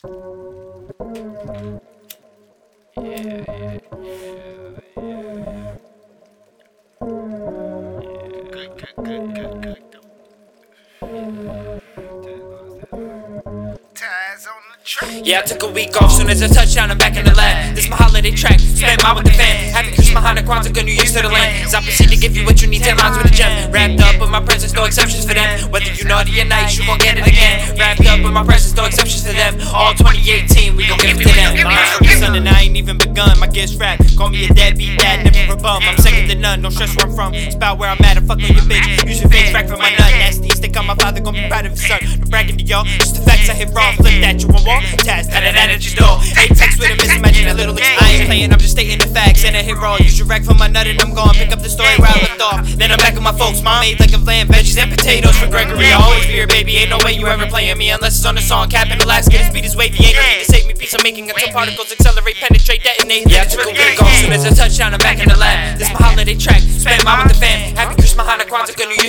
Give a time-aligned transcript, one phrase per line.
[0.00, 0.10] Yeah,
[15.40, 16.92] I took a week off soon as I touched down.
[16.92, 17.74] I'm back in the lab.
[17.74, 18.60] This my holiday track.
[18.60, 19.74] Spend mine with the fam.
[19.74, 21.66] Happy Christmas, Hanukkah, Kwanzaa, good New Year's to the land.
[21.66, 22.84] As I proceed to give you what you need.
[22.84, 23.72] Ten lines with a gem.
[23.72, 25.70] Wrapped up with my presents, no exceptions for them.
[25.72, 27.76] Whether you naughty or nice, you gon' get it again.
[27.76, 29.56] Wrapped with my presents, no exceptions for them.
[29.72, 31.56] All 2018, we gon' give it to them.
[32.20, 33.38] Son, I ain't even begun.
[33.40, 34.00] My gifts rap.
[34.16, 35.82] Call me a deadbeat dad, never a bum.
[35.84, 36.62] I'm second to none.
[36.62, 37.34] Don't stress where I'm from.
[37.34, 38.18] It's about where I'm at.
[38.18, 39.08] I fuck on your bitch.
[39.08, 40.12] Use your face, rack for my nut.
[40.20, 42.00] Nasty stick on my father, gon' be proud of his son.
[42.20, 42.84] No bragging to y'all.
[42.84, 43.94] Just the facts I hit wrong.
[43.96, 44.82] Flip that, you won't walk.
[45.06, 46.20] Taz, that, that, energy door.
[46.36, 47.74] Apex with a mismatch and a little.
[47.78, 49.44] I ain't playing, I'm just stating the facts.
[49.44, 49.96] And I hit raw.
[49.96, 51.34] Use your rack for my nut, and I'm gone.
[51.34, 51.87] Pick up the story
[52.78, 53.60] Then I'm back with my folks.
[53.60, 55.90] Mom made like a lamb, veggies and potatoes for Gregory.
[55.90, 56.76] I always fear, baby.
[56.78, 58.70] Ain't no way you ever playing me unless it's on the song.
[58.70, 59.98] Capping Alaska, the speed is wavy.
[59.98, 60.74] Ain't to save me.
[60.74, 63.26] Piece I'm making until particles accelerate, penetrate, detonate.
[63.26, 64.94] Yeah, I took a week off soon as I touched down.
[64.94, 65.76] I'm back in the lab.
[65.76, 66.62] This my holiday track.
[66.62, 67.37] Spend mine with the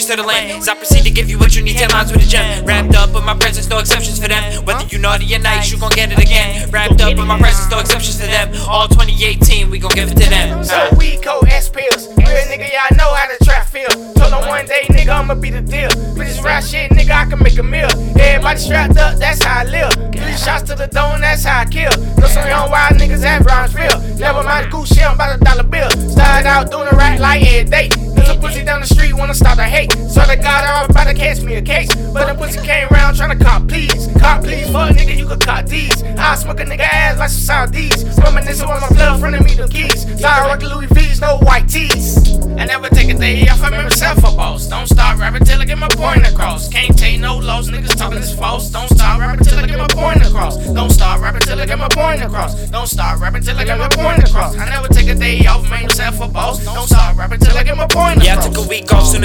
[0.10, 0.68] to the land.
[0.68, 1.78] I proceed to give you what you need.
[1.78, 2.66] Ten lines with a gem.
[2.66, 4.66] Wrapped up with my presence, no exceptions for them.
[4.66, 6.70] Whether you naughty or nice, you gon' get it again.
[6.72, 8.50] Wrapped up with my presence, no exceptions for them.
[8.68, 10.64] All 2018, we gon' give it to them.
[10.64, 10.96] So uh.
[10.98, 12.08] we co S pills.
[12.18, 13.90] Real nigga, y'all know how the trap feel.
[14.18, 15.90] Told them one day, nigga, I'ma be the deal.
[16.18, 17.90] Bitches rap shit, nigga, I can make a meal.
[18.18, 19.94] Everybody strapped up, that's how I live.
[19.94, 21.92] Three shots to the dome, that's how I kill.
[22.18, 24.18] Know some young wild niggas at Brownsville.
[24.18, 25.90] Never mind the cool shit, I'm about a dollar bill.
[26.10, 27.90] Started out doing the right like every day.
[27.90, 29.49] Cause a pussy down the street wanna start to
[29.80, 29.92] hate.
[30.10, 31.94] So they got her about to catch me a case.
[32.14, 34.08] But the pussy came around trying to cop please.
[34.20, 36.04] Cop please, fuck nigga, you could cop these.
[36.04, 38.18] I smoke a nigga ass like some Saudis.
[38.24, 40.02] Reminiscing on my blood, of me the keys.
[40.20, 42.38] Sorry, rock Louis V's, no white tees.
[42.58, 44.68] I never take a day off, I myself a boss.
[44.68, 46.68] Don't start rapping till I get my point across.
[46.70, 48.70] Can't take no lows, niggas talking this false.
[48.70, 50.58] Don't start rapping till I get my point across.
[50.58, 52.54] Don't start rapping till I get my point across.
[52.70, 54.58] Don't start rapping till I get my point across.
[54.58, 55.29] I never take a day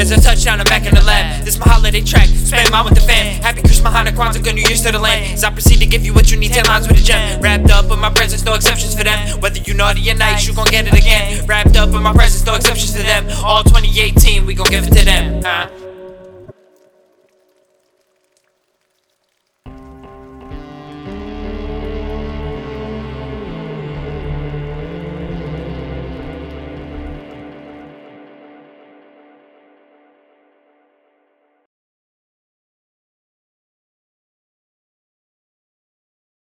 [0.04, 0.60] as I touched down.
[0.60, 1.44] I'm back in the lab.
[1.44, 2.28] This my holiday track.
[2.28, 3.40] Spend mine with the fam.
[3.42, 5.32] Happy Christmas, Hanukkah, Kwanzaa, good New Year's to the land.
[5.32, 6.52] As I proceed to give you what you need.
[6.52, 7.40] Ten lines with a gem.
[7.40, 9.40] Wrapped up in my presents, no exceptions for them.
[9.40, 11.46] Whether you naughty or nice, you gon' get it again.
[11.46, 13.26] Wrapped up in my presents, no exceptions for them.
[13.44, 15.42] All 2018, we gon' give it to them.
[15.42, 15.83] Huh?